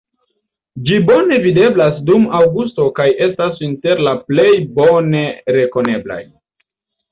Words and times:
Ĝi 0.85 0.95
bone 1.09 1.37
videblas 1.43 1.99
dum 2.07 2.25
aŭgusto 2.39 2.87
kaj 3.01 3.07
estas 3.27 3.61
inter 3.69 4.03
la 4.09 4.17
plej 4.33 4.49
bone 4.81 5.25
rekoneblaj. 5.61 6.21